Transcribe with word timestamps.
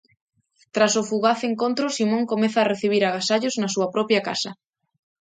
Tras 0.75 0.93
o 1.01 1.03
fugaz 1.09 1.39
encontro, 1.49 1.85
Simon 1.97 2.23
comeza 2.31 2.59
a 2.61 2.69
recibir 2.73 3.03
agasallos 3.03 3.55
na 3.61 3.69
súa 3.73 3.87
propia 3.95 4.23
casa. 4.27 4.51